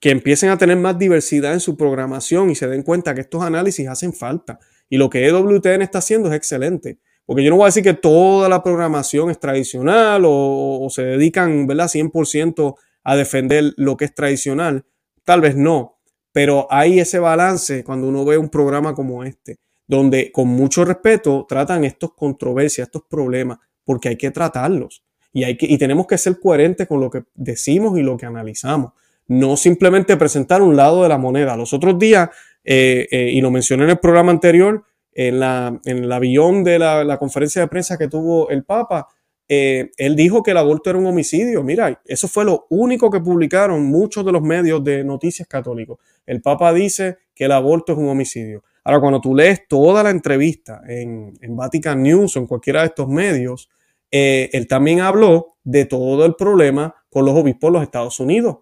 [0.00, 3.42] que empiecen a tener más diversidad en su programación y se den cuenta que estos
[3.42, 4.58] análisis hacen falta.
[4.88, 6.98] Y lo que EWTN está haciendo es excelente.
[7.30, 11.68] Porque yo no voy a decir que toda la programación es tradicional o, se dedican,
[11.68, 14.84] ¿verdad?, 100% a defender lo que es tradicional.
[15.22, 16.00] Tal vez no,
[16.32, 21.46] pero hay ese balance cuando uno ve un programa como este, donde con mucho respeto
[21.48, 25.04] tratan estos controversias, estos problemas, porque hay que tratarlos.
[25.32, 28.26] Y, hay que, y tenemos que ser coherentes con lo que decimos y lo que
[28.26, 28.94] analizamos.
[29.28, 31.56] No simplemente presentar un lado de la moneda.
[31.56, 32.28] Los otros días,
[32.64, 34.84] eh, eh, y lo mencioné en el programa anterior,
[35.28, 39.06] en, la, en el avión de la, conferencia de prensa que tuvo el Papa,
[39.46, 41.62] eh, él dijo que el aborto era un homicidio.
[41.62, 45.98] Mira, eso fue lo único que publicaron muchos de los medios de noticias católicos.
[46.24, 48.62] El Papa dice que el aborto es un homicidio.
[48.82, 52.86] Ahora, cuando tú lees toda la entrevista en, en Vatican News o en cualquiera de
[52.86, 53.68] estos medios,
[54.10, 58.60] eh, él también habló de todo el problema con los obispos de los Estados Unidos.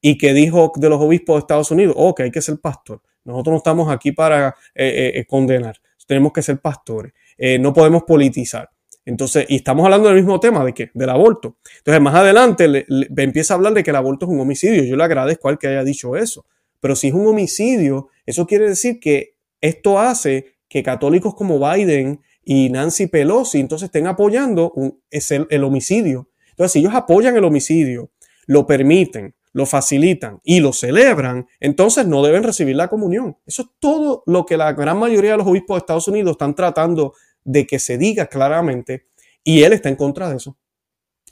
[0.00, 1.94] ¿Y que dijo de los obispos de Estados Unidos?
[1.98, 3.02] Oh, que hay que ser pastor.
[3.24, 5.76] Nosotros no estamos aquí para eh, condenar
[6.08, 8.70] tenemos que ser pastores, eh, no podemos politizar.
[9.04, 10.90] Entonces, y estamos hablando del mismo tema, ¿de qué?
[10.92, 11.56] Del aborto.
[11.78, 12.84] Entonces, más adelante
[13.16, 14.84] empieza a hablar de que el aborto es un homicidio.
[14.84, 16.44] Yo le agradezco al que haya dicho eso.
[16.80, 22.20] Pero si es un homicidio, eso quiere decir que esto hace que católicos como Biden
[22.44, 24.74] y Nancy Pelosi entonces estén apoyando
[25.10, 26.28] el homicidio.
[26.50, 28.10] Entonces, si ellos apoyan el homicidio,
[28.46, 33.36] lo permiten, lo facilitan y lo celebran, entonces no deben recibir la comunión.
[33.44, 36.54] Eso es todo lo que la gran mayoría de los obispos de Estados Unidos están
[36.54, 39.06] tratando de que se diga claramente
[39.42, 40.56] y él está en contra de eso.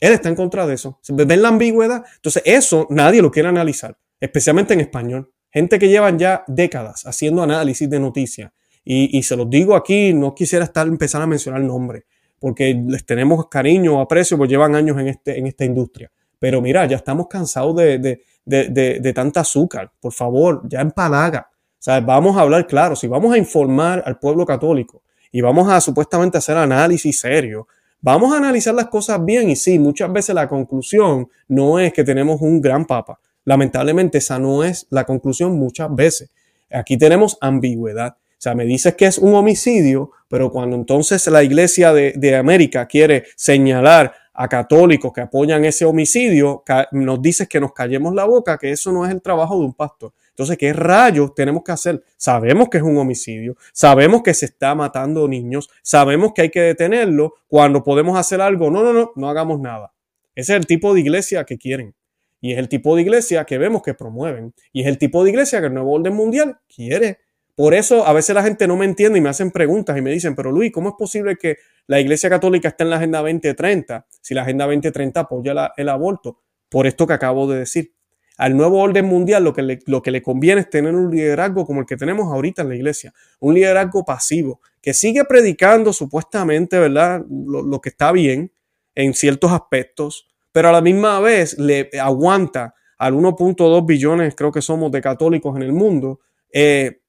[0.01, 0.99] Él está en contra de eso.
[1.09, 2.05] ¿Ven la ambigüedad?
[2.17, 5.33] Entonces eso nadie lo quiere analizar, especialmente en español.
[5.53, 8.51] Gente que llevan ya décadas haciendo análisis de noticias.
[8.85, 12.07] Y, se los digo aquí, no quisiera estar empezar a mencionar el nombre,
[12.39, 16.13] porque les tenemos cariño aprecio, porque llevan años en, este, en esta industria.
[16.39, 19.91] Pero mira, ya estamos cansados de, de, de, de tanta azúcar.
[20.01, 21.51] Por favor, ya empalaga.
[21.87, 22.97] O vamos a hablar claro.
[22.97, 27.69] Si vamos a informar al pueblo católico y vamos a supuestamente hacer análisis serio,
[28.01, 29.51] vamos a analizar las cosas bien.
[29.51, 33.21] Y sí, muchas veces la conclusión no es que tenemos un gran papa.
[33.45, 36.31] Lamentablemente esa no es la conclusión muchas veces.
[36.71, 38.17] Aquí tenemos ambigüedad.
[38.19, 42.37] O sea, me dices que es un homicidio, pero cuando entonces la iglesia de, de
[42.37, 48.25] América quiere señalar a católicos que apoyan ese homicidio, nos dices que nos callemos la
[48.25, 50.13] boca, que eso no es el trabajo de un pastor.
[50.31, 52.05] Entonces, ¿qué rayos tenemos que hacer?
[52.17, 56.61] Sabemos que es un homicidio, sabemos que se está matando niños, sabemos que hay que
[56.61, 59.95] detenerlo, cuando podemos hacer algo, no, no, no, no hagamos nada.
[60.35, 61.95] Ese es el tipo de iglesia que quieren.
[62.41, 64.53] Y es el tipo de iglesia que vemos que promueven.
[64.73, 67.21] Y es el tipo de iglesia que el nuevo orden mundial quiere.
[67.57, 70.11] Por eso a veces la gente no me entiende y me hacen preguntas y me
[70.11, 74.07] dicen, pero Luis, ¿cómo es posible que la Iglesia Católica esté en la Agenda 2030
[74.21, 76.39] si la Agenda 2030 apoya el aborto?
[76.69, 77.93] Por esto que acabo de decir.
[78.37, 81.65] Al nuevo orden mundial lo que, le, lo que le conviene es tener un liderazgo
[81.65, 86.79] como el que tenemos ahorita en la iglesia, un liderazgo pasivo, que sigue predicando supuestamente,
[86.79, 87.25] ¿verdad?
[87.31, 88.53] Lo, lo que está bien
[88.95, 94.61] en ciertos aspectos, pero a la misma vez le aguanta al 1.2 billones, creo que
[94.61, 96.21] somos, de católicos en el mundo,
[96.53, 97.01] eh,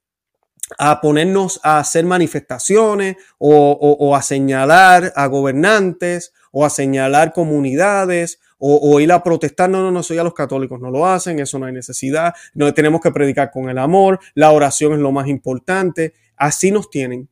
[0.76, 9.00] a ponernos a hacer manifestaciones o, a señalar a gobernantes o a señalar comunidades o,
[9.00, 9.70] ir a protestar.
[9.70, 12.34] No, no, no, soy a los católicos no lo hacen, eso no hay necesidad.
[12.54, 16.14] No tenemos que predicar con el amor, la oración es lo más importante.
[16.36, 17.28] Así nos tienen,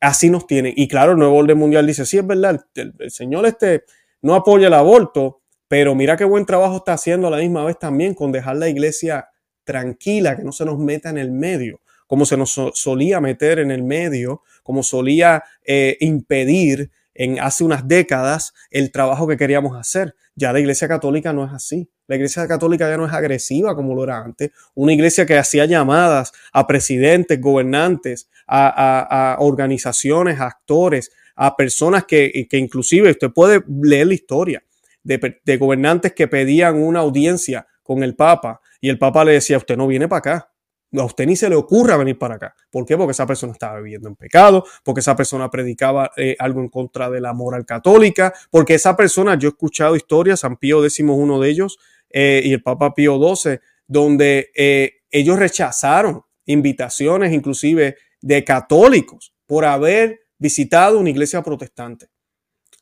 [0.00, 0.74] así nos tienen.
[0.76, 3.84] Y claro, el nuevo orden mundial dice, sí, es verdad, el, el Señor este
[4.22, 7.78] no apoya el aborto, pero mira qué buen trabajo está haciendo a la misma vez
[7.78, 9.28] también con dejar la iglesia
[9.64, 13.70] tranquila, que no se nos meta en el medio como se nos solía meter en
[13.70, 20.14] el medio, como solía eh, impedir en hace unas décadas el trabajo que queríamos hacer.
[20.34, 21.88] Ya la Iglesia Católica no es así.
[22.06, 24.50] La Iglesia Católica ya no es agresiva como lo era antes.
[24.74, 32.46] Una iglesia que hacía llamadas a presidentes, gobernantes, a, organizaciones, a actores, a personas que,
[32.48, 34.62] que, inclusive usted puede leer la historia
[35.02, 39.58] de, de gobernantes que pedían una audiencia con el Papa y el Papa le decía,
[39.58, 40.50] usted no viene para acá,
[40.92, 42.54] a usted ni se le ocurra venir para acá.
[42.70, 42.96] ¿Por qué?
[42.96, 47.10] Porque esa persona estaba viviendo en pecado, porque esa persona predicaba eh, algo en contra
[47.10, 51.40] de la moral católica, porque esa persona, yo he escuchado historias, San Pío X uno
[51.40, 51.78] de ellos
[52.10, 59.64] eh, y el Papa Pío XII, donde eh, ellos rechazaron invitaciones inclusive de católicos por
[59.64, 62.08] haber visitado una iglesia protestante.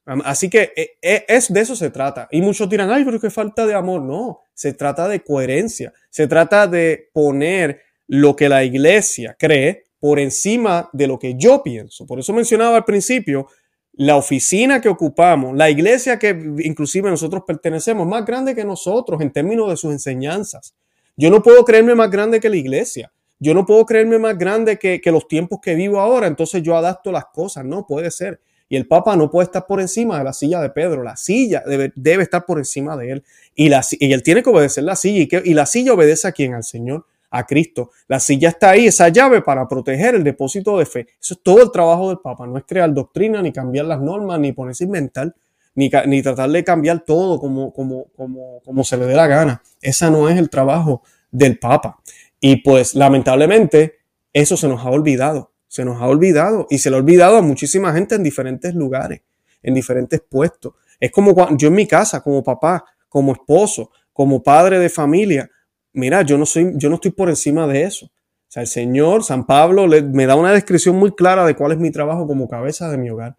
[0.07, 2.29] Así que es de eso se trata.
[2.31, 4.03] Y muchos dirán, ay, pero qué falta de amor.
[4.03, 5.95] No, se trata de coherencia.
[6.11, 11.63] Se trata de poner lo que la iglesia cree por encima de lo que yo
[11.63, 12.07] pienso.
[12.07, 13.47] Por eso mencionaba al principio,
[13.95, 19.33] la oficina que ocupamos, la iglesia que inclusive nosotros pertenecemos, más grande que nosotros en
[19.33, 20.75] términos de sus enseñanzas.
[21.17, 23.13] Yo no puedo creerme más grande que la iglesia.
[23.39, 27.13] Yo no puedo creerme más grande que, los tiempos que vivo ahora, entonces yo adapto
[27.13, 27.65] las cosas.
[27.65, 28.41] No puede ser.
[28.69, 31.03] Y el Papa no puede estar por encima de la silla de Pedro.
[31.03, 33.25] La silla debe, estar por encima de él.
[33.55, 35.21] Y, él tiene que obedecer la silla.
[35.21, 36.55] ¿Y, que, y la silla obedece a quién?
[36.55, 37.91] Al Señor, a Cristo.
[38.07, 41.07] La silla está ahí, esa llave para proteger el depósito de fe.
[41.21, 42.47] Eso es todo el trabajo del Papa.
[42.47, 45.35] No es crear doctrina, ni cambiar las normas, ni ponerse inventar,
[45.75, 49.63] ni, ni tratar de cambiar todo como, como, como, como se le dé la gana.
[49.83, 51.99] Esa no es el trabajo del Papa.
[52.41, 53.97] Y pues lamentablemente
[54.33, 57.43] eso se nos ha olvidado, se nos ha olvidado y se le ha olvidado a
[57.43, 59.23] muchísima gente en diferentes lugares,
[59.63, 60.75] en diferentes puestos.
[61.01, 65.51] Es como yo en mi casa, como papá, como esposo, como padre de familia.
[65.95, 68.07] Mira, yo no soy, yo no estoy por encima de eso.
[68.07, 68.11] O
[68.49, 71.91] sea, el Señor, San Pablo, me da una descripción muy clara de cuál es mi
[71.91, 73.37] trabajo como cabeza de mi hogar.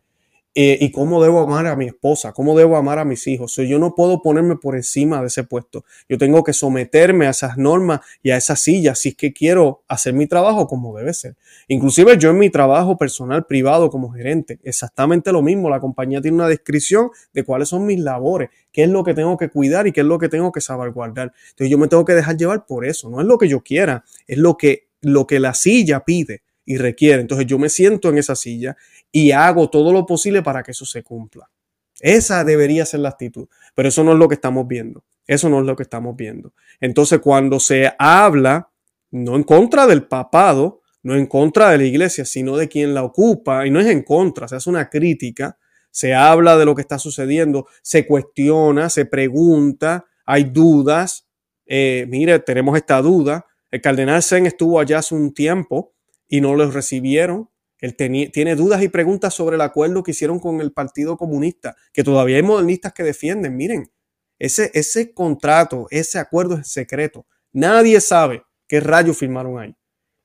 [0.58, 3.58] Eh, y cómo debo amar a mi esposa, cómo debo amar a mis hijos.
[3.58, 5.84] yo no puedo ponerme por encima de ese puesto.
[6.08, 9.84] Yo tengo que someterme a esas normas y a esas sillas si es que quiero
[9.90, 11.36] hacer mi trabajo como debe ser.
[11.68, 15.70] Inclusive yo en mi trabajo personal privado como gerente, exactamente lo mismo.
[15.70, 19.38] La compañía tiene una descripción de cuáles son mis labores, qué es lo que tengo
[19.38, 21.34] que cuidar y qué es lo que tengo que salvaguardar.
[21.50, 23.10] Entonces yo me tengo que dejar llevar por eso.
[23.10, 26.78] No es lo que yo quiera, es lo que, lo que la silla pide y
[26.78, 27.22] requiere.
[27.22, 28.76] Entonces yo me siento en esa silla
[29.12, 31.50] y hago todo lo posible para que eso se cumpla.
[32.02, 35.04] Esa debería ser la actitud, pero eso no es lo que estamos viendo.
[35.28, 36.54] Eso no es lo que estamos viendo.
[36.80, 38.70] Entonces cuando se habla,
[39.12, 43.04] no en contra del papado, no en contra de la iglesia, sino de quien la
[43.04, 45.58] ocupa, y no es en contra, se hace una crítica,
[45.92, 51.28] se habla de lo que está sucediendo, se cuestiona, se pregunta, hay dudas.
[51.66, 53.46] Eh, mire, tenemos esta duda.
[53.72, 55.95] El cardenal Sen estuvo allá hace un tiempo
[56.28, 57.50] y no los recibieron.
[57.80, 62.04] Él tiene dudas y preguntas sobre el acuerdo que hicieron con el Partido Comunista, que
[62.04, 63.56] todavía hay modernistas que defienden.
[63.56, 63.92] Miren,
[64.40, 67.26] ese, ese contrato, ese acuerdo es secreto.
[67.52, 69.76] Nadie sabe qué rayos firmaron ahí.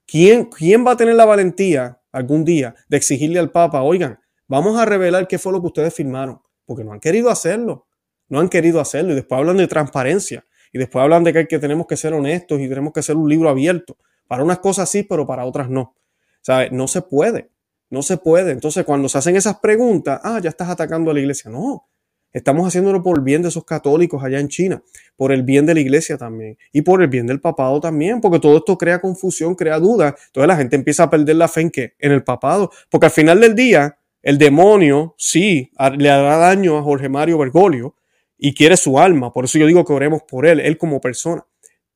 [0.06, 4.78] ¿Quién, ¿Quién va a tener la valentía algún día de exigirle al Papa, oigan, vamos
[4.78, 6.40] a revelar qué fue lo que ustedes firmaron?
[6.64, 7.86] Porque no han querido hacerlo.
[8.28, 9.12] No han querido hacerlo.
[9.12, 10.44] Y después hablan de transparencia.
[10.72, 13.28] Y después hablan de que, que tenemos que ser honestos y tenemos que ser un
[13.28, 13.96] libro abierto.
[14.30, 15.96] Para unas cosas sí, pero para otras no.
[16.40, 16.70] ¿Sabe?
[16.70, 17.50] No se puede.
[17.88, 18.52] No se puede.
[18.52, 21.50] Entonces, cuando se hacen esas preguntas, ah, ya estás atacando a la iglesia.
[21.50, 21.88] No,
[22.32, 24.84] estamos haciéndolo por el bien de esos católicos allá en China,
[25.16, 28.38] por el bien de la iglesia también y por el bien del papado también, porque
[28.38, 30.14] todo esto crea confusión, crea duda.
[30.26, 31.94] Entonces la gente empieza a perder la fe en qué?
[31.98, 32.70] En el papado.
[32.88, 37.96] Porque al final del día, el demonio sí le hará daño a Jorge Mario Bergoglio
[38.38, 39.32] y quiere su alma.
[39.32, 41.44] Por eso yo digo que oremos por él, él como persona.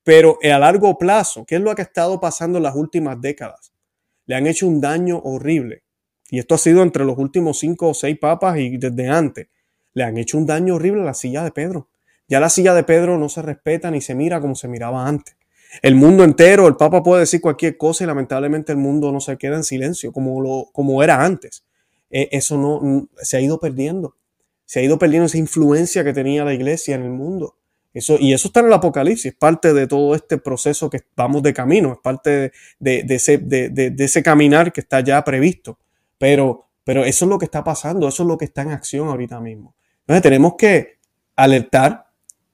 [0.05, 3.73] Pero a largo plazo, ¿qué es lo que ha estado pasando en las últimas décadas?
[4.27, 5.83] Le han hecho un daño horrible.
[6.31, 9.49] Y esto ha sido entre los últimos cinco o seis papas y desde antes.
[9.95, 11.89] Le han hecho un daño horrible a la silla de Pedro.
[12.29, 15.37] Ya la silla de Pedro no se respeta ni se mira como se miraba antes.
[15.83, 19.37] El mundo entero, el Papa puede decir cualquier cosa y lamentablemente el mundo no se
[19.37, 21.65] queda en silencio como, lo, como era antes.
[22.11, 24.17] E, eso no se ha ido perdiendo.
[24.67, 27.57] Se ha ido perdiendo esa influencia que tenía la iglesia en el mundo.
[27.95, 31.45] Eso, y eso está en el Apocalipsis, es parte de todo este proceso que vamos
[31.45, 35.79] de camino, es parte de, ese, de, ese, caminar que está ya previsto.
[36.19, 39.09] Pero, pero eso es lo que está pasando, eso es lo que está en acción
[39.09, 39.77] ahorita mismo.
[40.01, 40.99] Entonces tenemos que
[41.37, 42.09] alertar,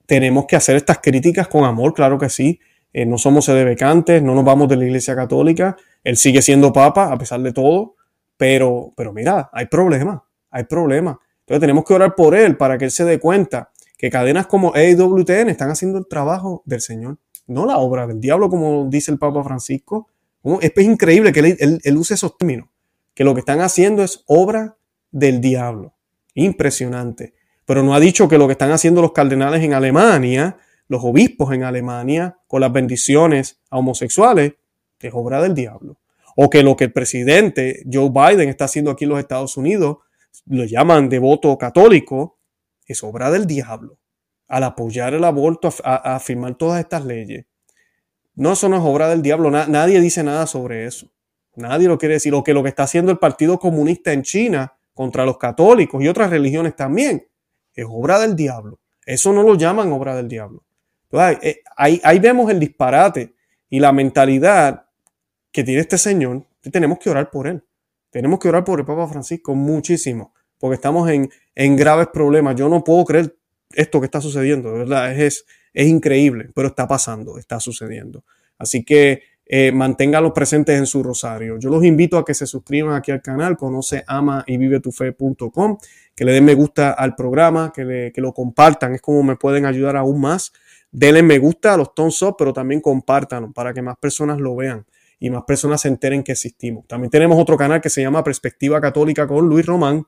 [0.05, 2.59] tenemos que hacer estas críticas con amor, claro que sí.
[2.93, 7.11] Eh, no somos sedebecantes, no nos vamos de la Iglesia Católica, él sigue siendo papa
[7.11, 7.95] a pesar de todo,
[8.37, 10.19] pero, pero mira, hay problemas,
[10.51, 11.17] hay problemas.
[11.39, 13.70] Entonces tenemos que orar por él para que él se dé cuenta
[14.01, 18.49] que cadenas como EWTN están haciendo el trabajo del Señor, no la obra del diablo,
[18.49, 20.07] como dice el Papa Francisco.
[20.59, 22.67] Es, increíble que él, use esos términos,
[23.13, 24.75] que lo que están haciendo es obra
[25.11, 25.93] del diablo.
[26.33, 27.35] Impresionante.
[27.63, 31.53] Pero no ha dicho que lo que están haciendo los cardenales en Alemania, los obispos
[31.53, 34.53] en Alemania, con las bendiciones a homosexuales,
[34.99, 35.99] es obra del diablo.
[36.35, 39.97] O que lo que el presidente Joe Biden está haciendo aquí en los Estados Unidos,
[40.47, 42.39] lo llaman devoto católico,
[42.85, 43.97] es obra del diablo.
[44.47, 47.45] Al apoyar el aborto, a, firmar todas estas leyes.
[48.35, 49.49] No, eso no es obra del diablo.
[49.49, 51.11] nadie dice nada sobre eso.
[51.55, 52.31] Nadie lo quiere decir.
[52.31, 56.07] Lo que lo que está haciendo el Partido Comunista en China contra los católicos y
[56.07, 57.27] otras religiones también
[57.73, 58.79] es obra del diablo.
[59.05, 60.63] Eso no lo llaman obra del diablo.
[61.41, 63.35] Eh, ahí, ahí vemos el disparate
[63.69, 64.85] y la mentalidad
[65.51, 66.45] que tiene este señor.
[66.71, 67.63] Tenemos que orar por él.
[68.09, 72.55] Tenemos que orar por el Papa Francisco muchísimo porque estamos en, en graves problemas.
[72.55, 73.35] Yo no puedo creer
[73.73, 78.23] esto que está sucediendo, verdad, es, es increíble, pero está pasando, está sucediendo.
[78.57, 81.57] Así que eh, manténganlos presentes en su rosario.
[81.59, 84.93] Yo los invito a que se suscriban aquí al canal, conoce, ama y vive tu
[84.93, 85.77] fe.com,
[86.15, 89.97] que le den me gusta al programa, que lo compartan, es como me pueden ayudar
[89.97, 90.53] aún más
[90.91, 94.55] denle me gusta a los thumbs up, pero también compártanlo para que más personas lo
[94.55, 94.85] vean
[95.19, 96.85] y más personas se enteren que existimos.
[96.87, 100.05] También tenemos otro canal que se llama Perspectiva Católica con Luis Román,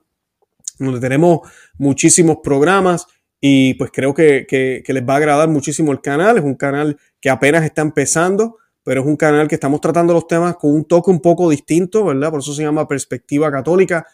[0.79, 1.41] donde tenemos
[1.77, 3.07] muchísimos programas
[3.39, 6.37] y pues creo que, que, les va a agradar muchísimo el canal.
[6.37, 10.27] Es un canal que apenas está empezando, pero es un canal que estamos tratando los
[10.27, 12.31] temas con un toque un poco distinto, ¿verdad?
[12.31, 14.07] Por eso se llama Perspectiva Católica.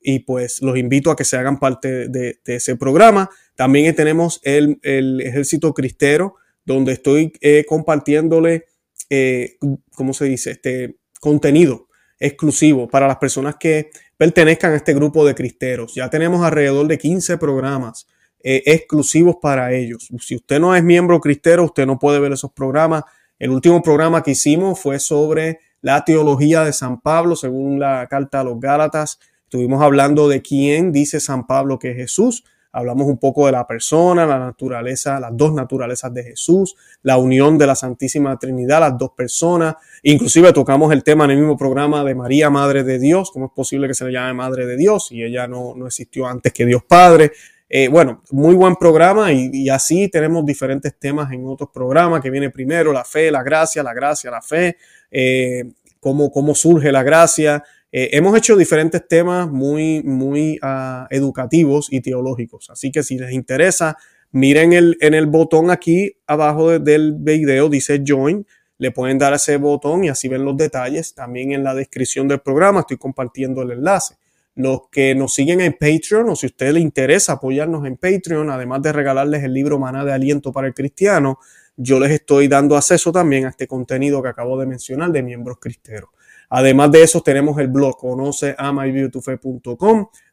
[0.00, 3.30] y pues los invito a que se hagan parte de, ese programa.
[3.54, 6.34] También tenemos el, el, Ejército Cristero,
[6.64, 8.64] donde estoy eh, compartiéndole
[9.10, 9.56] eh,
[9.94, 10.52] ¿cómo se dice?
[10.52, 11.88] Este contenido
[12.18, 15.94] exclusivo para las personas que pertenezcan a este grupo de cristeros.
[15.94, 18.06] Ya tenemos alrededor de 15 programas
[18.42, 20.08] eh, exclusivos para ellos.
[20.20, 23.04] Si usted no es miembro cristero, usted no puede ver esos programas.
[23.38, 28.40] El último programa que hicimos fue sobre la teología de San Pablo, según la carta
[28.40, 29.18] a los Gálatas.
[29.44, 32.44] Estuvimos hablando de quién dice San Pablo que es Jesús
[32.76, 37.56] hablamos un poco de la persona, la naturaleza, las dos naturalezas de Jesús, la unión
[37.56, 39.76] de la Santísima Trinidad, las dos personas.
[40.02, 43.52] Inclusive tocamos el tema en el mismo programa de María, Madre de Dios, cómo es
[43.52, 46.66] posible que se le llame Madre de Dios y ella no, no existió antes que
[46.66, 47.32] Dios Padre.
[47.66, 52.50] Eh, bueno, muy buen programa y, así tenemos diferentes temas en otros programas que viene
[52.50, 54.76] primero la fe, la gracia, la gracia, la fe,
[55.10, 55.64] eh,
[55.98, 62.00] cómo, cómo surge la gracia, eh, hemos hecho diferentes temas muy, muy uh, educativos y
[62.00, 62.68] teológicos.
[62.70, 63.96] Así que si les interesa,
[64.32, 68.46] miren el, en el botón aquí abajo del video, dice Join.
[68.78, 71.14] Le pueden dar ese botón y así ven los detalles.
[71.14, 74.16] También en la descripción del programa estoy compartiendo el enlace.
[74.54, 78.50] Los que nos siguen en Patreon o si a usted le interesa apoyarnos en Patreon,
[78.50, 81.38] además de regalarles el libro Maná de Aliento para el Cristiano,
[81.76, 85.58] yo les estoy dando acceso también a este contenido que acabo de mencionar de miembros
[85.58, 86.10] cristeros.
[86.48, 88.54] Además de eso, tenemos el blog conoce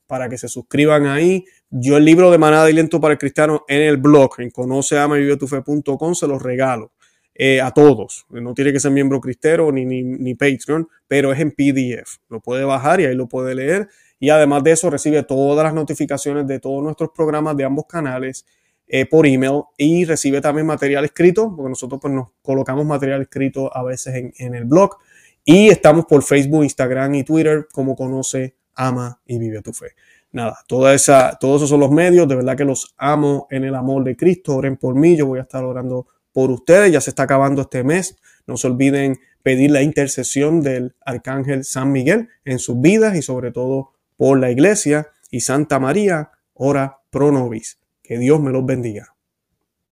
[0.07, 1.45] para que se suscriban ahí.
[1.69, 4.95] Yo el libro de Manada y Lento para el Cristiano en el blog, en conoce
[4.95, 6.91] se los regalo
[7.35, 8.25] eh, a todos.
[8.29, 12.17] No tiene que ser miembro cristero ni, ni, ni Patreon, pero es en PDF.
[12.29, 13.89] Lo puede bajar y ahí lo puede leer.
[14.19, 18.45] Y además de eso, recibe todas las notificaciones de todos nuestros programas de ambos canales
[18.87, 23.75] eh, por email y recibe también material escrito, porque nosotros pues, nos colocamos material escrito
[23.75, 24.97] a veces en, en el blog.
[25.45, 29.87] Y estamos por Facebook, Instagram y Twitter como conoce, ama y vive tu fe.
[30.31, 32.27] Nada, toda esa, todos esos son los medios.
[32.27, 34.55] De verdad que los amo en el amor de Cristo.
[34.55, 35.15] Oren por mí.
[35.15, 36.91] Yo voy a estar orando por ustedes.
[36.91, 38.17] Ya se está acabando este mes.
[38.47, 43.51] No se olviden pedir la intercesión del Arcángel San Miguel en sus vidas y sobre
[43.51, 45.07] todo por la iglesia.
[45.29, 47.77] Y Santa María, ora pro nobis.
[48.01, 49.12] Que Dios me los bendiga.